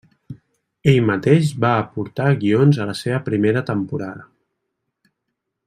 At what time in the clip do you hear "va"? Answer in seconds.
1.65-1.73